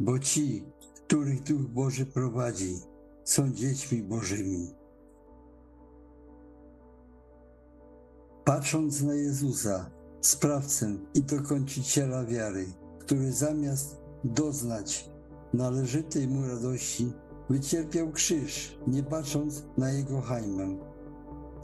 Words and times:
bo 0.00 0.18
ci, 0.18 0.64
których 1.06 1.42
Duch 1.42 1.62
Boży 1.62 2.06
prowadzi, 2.06 2.78
są 3.24 3.52
dziećmi 3.52 4.02
Bożymi. 4.02 4.74
Patrząc 8.44 9.02
na 9.02 9.14
Jezusa, 9.14 9.90
sprawcę 10.20 10.96
i 11.14 11.22
dokończyciela 11.22 12.24
wiary, 12.24 12.66
który 12.98 13.32
zamiast 13.32 14.00
doznać 14.24 15.10
należytej 15.52 16.28
mu 16.28 16.46
radości, 16.46 17.12
wycierpiał 17.50 18.12
krzyż, 18.12 18.78
nie 18.86 19.02
patrząc 19.02 19.64
na 19.78 19.90
jego 19.90 20.20
hańbę 20.20 20.78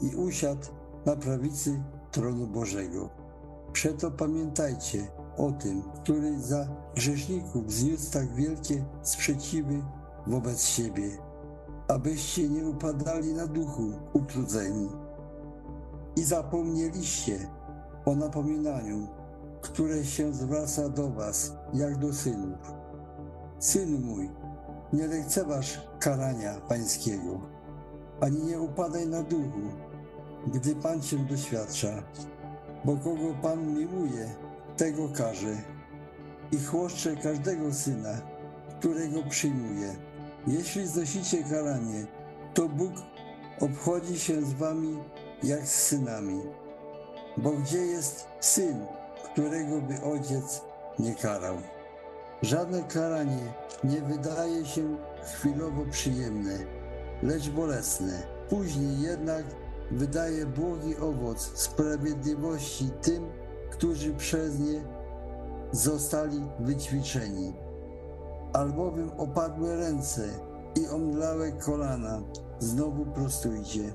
i 0.01 0.15
usiadł 0.15 0.67
na 1.05 1.15
prawicy 1.15 1.83
tronu 2.11 2.47
Bożego. 2.47 3.09
Przeto 3.73 4.11
pamiętajcie 4.11 5.07
o 5.37 5.51
tym, 5.51 5.81
który 5.81 6.39
za 6.39 6.67
grzeszników 6.95 7.73
zniósł 7.73 8.11
tak 8.11 8.33
wielkie 8.33 8.85
sprzeciwy 9.01 9.83
wobec 10.27 10.63
siebie, 10.65 11.09
abyście 11.87 12.49
nie 12.49 12.67
upadali 12.67 13.33
na 13.33 13.47
duchu 13.47 13.91
utrudzeni 14.13 14.89
i 16.15 16.23
zapomnieliście 16.23 17.39
o 18.05 18.15
napominaniu, 18.15 19.07
które 19.61 20.05
się 20.05 20.33
zwraca 20.33 20.89
do 20.89 21.09
was 21.09 21.53
jak 21.73 21.97
do 21.97 22.13
synów. 22.13 22.73
Synu 23.59 23.99
mój, 23.99 24.29
nie 24.93 25.07
lekceważ 25.07 25.87
karania 25.99 26.61
pańskiego, 26.61 27.41
ani 28.21 28.43
nie 28.43 28.61
upadaj 28.61 29.07
na 29.07 29.23
duchu, 29.23 29.61
gdy 30.47 30.75
Pan 30.75 31.01
cię 31.01 31.17
doświadcza, 31.17 32.03
bo 32.85 32.97
kogo 32.97 33.33
Pan 33.41 33.73
miłuje, 33.73 34.35
tego 34.81 35.09
karze 35.09 35.57
i 36.51 36.59
chłoszcze 36.59 37.15
każdego 37.15 37.73
syna, 37.73 38.21
którego 38.79 39.23
przyjmuje. 39.29 39.95
Jeśli 40.47 40.87
znosicie 40.87 41.43
karanie, 41.43 42.05
to 42.53 42.69
Bóg 42.69 42.91
obchodzi 43.59 44.19
się 44.19 44.41
z 44.41 44.53
wami 44.53 44.97
jak 45.43 45.67
z 45.67 45.71
synami. 45.71 46.41
Bo 47.37 47.51
gdzie 47.51 47.77
jest 47.77 48.27
syn, 48.39 48.85
którego 49.31 49.81
by 49.81 50.01
ojciec 50.01 50.61
nie 50.99 51.15
karał? 51.15 51.57
Żadne 52.41 52.83
karanie 52.83 53.53
nie 53.83 54.01
wydaje 54.01 54.65
się 54.65 54.97
chwilowo 55.23 55.85
przyjemne, 55.91 56.57
lecz 57.23 57.49
bolesne. 57.49 58.23
Później 58.49 59.01
jednak 59.01 59.45
wydaje 59.91 60.45
błogi 60.45 60.97
owoc 60.97 61.51
sprawiedliwości 61.59 62.89
tym, 63.01 63.41
którzy 63.81 64.13
przez 64.13 64.59
nie 64.59 64.83
zostali 65.71 66.41
wyćwiczeni. 66.59 67.53
Albowiem 68.53 69.11
opadłe 69.17 69.75
ręce 69.75 70.29
i 70.81 70.87
omdlałe 70.87 71.51
kolana 71.51 72.21
znowu 72.59 73.05
prostujcie 73.05 73.93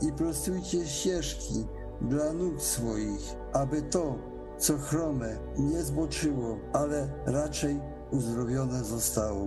i 0.00 0.12
prostujcie 0.12 0.86
ścieżki 0.86 1.66
dla 2.00 2.32
nóg 2.32 2.62
swoich, 2.62 3.36
aby 3.52 3.82
to, 3.82 4.14
co 4.58 4.78
chrome, 4.78 5.36
nie 5.58 5.82
zboczyło, 5.82 6.58
ale 6.72 7.08
raczej 7.26 7.80
uzdrowione 8.10 8.84
zostało. 8.84 9.46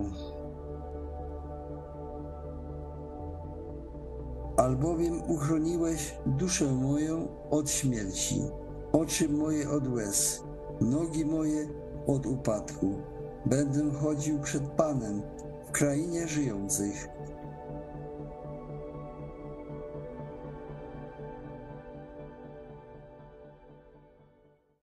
Albowiem 4.56 5.22
uchroniłeś 5.30 6.18
duszę 6.26 6.72
moją 6.72 7.28
od 7.50 7.70
śmierci, 7.70 8.42
oczy 8.92 9.28
moje 9.28 9.70
od 9.70 9.88
łez, 9.88 10.42
nogi 10.80 11.24
moje 11.24 11.68
od 12.06 12.26
upadku. 12.26 12.94
Będę 13.46 13.90
chodził 13.90 14.40
przed 14.40 14.62
Panem 14.62 15.22
w 15.68 15.70
krainie 15.70 16.28
żyjących. 16.28 17.08